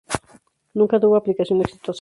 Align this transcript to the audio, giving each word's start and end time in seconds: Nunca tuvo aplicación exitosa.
Nunca 0.73 0.99
tuvo 0.99 1.15
aplicación 1.15 1.61
exitosa. 1.61 1.89